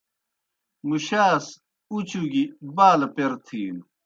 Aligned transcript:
مُشاس 0.87 1.45
اُچوگیْ 1.91 2.43
بالہ 2.75 3.07
پیر 3.15 3.31
تِھینوْ۔ 3.45 3.83